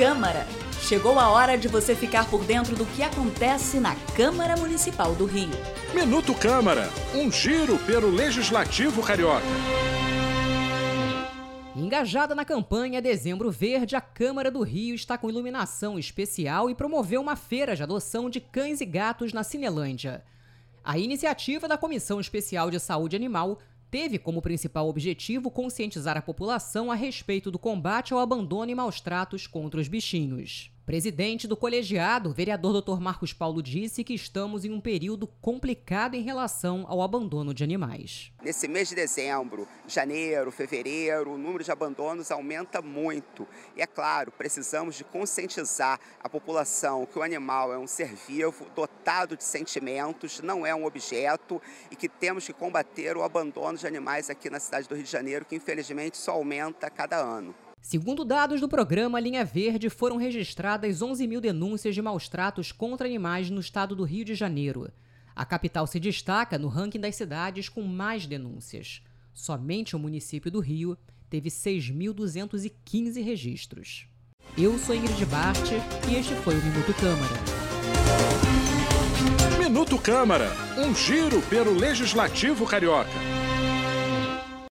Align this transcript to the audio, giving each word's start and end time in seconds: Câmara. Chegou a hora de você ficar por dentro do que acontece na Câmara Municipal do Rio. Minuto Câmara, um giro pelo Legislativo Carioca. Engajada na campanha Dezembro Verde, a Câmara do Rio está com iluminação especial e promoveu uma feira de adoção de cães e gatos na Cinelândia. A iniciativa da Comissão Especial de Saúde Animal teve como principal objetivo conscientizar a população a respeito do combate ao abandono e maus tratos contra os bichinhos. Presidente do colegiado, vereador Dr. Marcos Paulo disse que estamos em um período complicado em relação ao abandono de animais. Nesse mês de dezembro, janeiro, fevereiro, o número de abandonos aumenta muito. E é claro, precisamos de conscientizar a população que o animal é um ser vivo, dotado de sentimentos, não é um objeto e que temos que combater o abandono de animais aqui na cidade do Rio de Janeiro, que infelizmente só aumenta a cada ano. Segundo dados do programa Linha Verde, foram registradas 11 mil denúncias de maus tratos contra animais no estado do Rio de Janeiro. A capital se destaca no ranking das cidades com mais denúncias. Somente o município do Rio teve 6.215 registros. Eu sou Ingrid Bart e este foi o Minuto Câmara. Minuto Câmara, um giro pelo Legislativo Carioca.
Câmara. 0.00 0.46
Chegou 0.80 1.18
a 1.18 1.28
hora 1.28 1.58
de 1.58 1.68
você 1.68 1.94
ficar 1.94 2.26
por 2.30 2.42
dentro 2.42 2.74
do 2.74 2.86
que 2.86 3.02
acontece 3.02 3.78
na 3.78 3.94
Câmara 4.16 4.56
Municipal 4.56 5.14
do 5.14 5.26
Rio. 5.26 5.50
Minuto 5.92 6.34
Câmara, 6.34 6.88
um 7.14 7.30
giro 7.30 7.76
pelo 7.80 8.08
Legislativo 8.08 9.02
Carioca. 9.02 9.44
Engajada 11.76 12.34
na 12.34 12.46
campanha 12.46 13.02
Dezembro 13.02 13.50
Verde, 13.50 13.94
a 13.94 14.00
Câmara 14.00 14.50
do 14.50 14.62
Rio 14.62 14.94
está 14.94 15.18
com 15.18 15.28
iluminação 15.28 15.98
especial 15.98 16.70
e 16.70 16.74
promoveu 16.74 17.20
uma 17.20 17.36
feira 17.36 17.76
de 17.76 17.82
adoção 17.82 18.30
de 18.30 18.40
cães 18.40 18.80
e 18.80 18.86
gatos 18.86 19.34
na 19.34 19.44
Cinelândia. 19.44 20.24
A 20.82 20.96
iniciativa 20.96 21.68
da 21.68 21.76
Comissão 21.76 22.18
Especial 22.18 22.70
de 22.70 22.80
Saúde 22.80 23.16
Animal 23.16 23.58
teve 23.90 24.18
como 24.18 24.40
principal 24.40 24.88
objetivo 24.88 25.50
conscientizar 25.50 26.16
a 26.16 26.22
população 26.22 26.90
a 26.90 26.94
respeito 26.94 27.50
do 27.50 27.58
combate 27.58 28.12
ao 28.12 28.20
abandono 28.20 28.70
e 28.70 28.74
maus 28.74 29.00
tratos 29.00 29.46
contra 29.46 29.80
os 29.80 29.88
bichinhos. 29.88 30.70
Presidente 30.90 31.46
do 31.46 31.56
colegiado, 31.56 32.32
vereador 32.32 32.82
Dr. 32.82 32.98
Marcos 32.98 33.32
Paulo 33.32 33.62
disse 33.62 34.02
que 34.02 34.12
estamos 34.12 34.64
em 34.64 34.72
um 34.72 34.80
período 34.80 35.24
complicado 35.40 36.16
em 36.16 36.20
relação 36.20 36.84
ao 36.88 37.00
abandono 37.00 37.54
de 37.54 37.62
animais. 37.62 38.32
Nesse 38.42 38.66
mês 38.66 38.88
de 38.88 38.96
dezembro, 38.96 39.68
janeiro, 39.86 40.50
fevereiro, 40.50 41.34
o 41.34 41.38
número 41.38 41.62
de 41.62 41.70
abandonos 41.70 42.32
aumenta 42.32 42.82
muito. 42.82 43.46
E 43.76 43.82
é 43.82 43.86
claro, 43.86 44.32
precisamos 44.32 44.96
de 44.96 45.04
conscientizar 45.04 46.00
a 46.18 46.28
população 46.28 47.06
que 47.06 47.20
o 47.20 47.22
animal 47.22 47.72
é 47.72 47.78
um 47.78 47.86
ser 47.86 48.12
vivo, 48.26 48.66
dotado 48.74 49.36
de 49.36 49.44
sentimentos, 49.44 50.40
não 50.40 50.66
é 50.66 50.74
um 50.74 50.84
objeto 50.84 51.62
e 51.88 51.94
que 51.94 52.08
temos 52.08 52.44
que 52.44 52.52
combater 52.52 53.16
o 53.16 53.22
abandono 53.22 53.78
de 53.78 53.86
animais 53.86 54.28
aqui 54.28 54.50
na 54.50 54.58
cidade 54.58 54.88
do 54.88 54.96
Rio 54.96 55.04
de 55.04 55.10
Janeiro, 55.12 55.44
que 55.44 55.54
infelizmente 55.54 56.16
só 56.16 56.32
aumenta 56.32 56.88
a 56.88 56.90
cada 56.90 57.16
ano. 57.16 57.54
Segundo 57.80 58.24
dados 58.24 58.60
do 58.60 58.68
programa 58.68 59.18
Linha 59.18 59.44
Verde, 59.44 59.88
foram 59.88 60.16
registradas 60.16 61.00
11 61.00 61.26
mil 61.26 61.40
denúncias 61.40 61.94
de 61.94 62.02
maus 62.02 62.28
tratos 62.28 62.70
contra 62.70 63.06
animais 63.06 63.48
no 63.50 63.60
estado 63.60 63.96
do 63.96 64.04
Rio 64.04 64.24
de 64.24 64.34
Janeiro. 64.34 64.92
A 65.34 65.44
capital 65.44 65.86
se 65.86 65.98
destaca 65.98 66.58
no 66.58 66.68
ranking 66.68 67.00
das 67.00 67.16
cidades 67.16 67.68
com 67.68 67.82
mais 67.82 68.26
denúncias. 68.26 69.02
Somente 69.32 69.96
o 69.96 69.98
município 69.98 70.50
do 70.50 70.60
Rio 70.60 70.96
teve 71.30 71.48
6.215 71.48 73.24
registros. 73.24 74.06
Eu 74.58 74.78
sou 74.78 74.94
Ingrid 74.94 75.24
Bart 75.26 75.70
e 76.10 76.14
este 76.16 76.34
foi 76.36 76.54
o 76.54 76.62
Minuto 76.62 76.92
Câmara. 76.94 77.34
Minuto 79.58 79.98
Câmara, 79.98 80.50
um 80.76 80.94
giro 80.94 81.40
pelo 81.42 81.72
Legislativo 81.72 82.66
Carioca. 82.66 83.08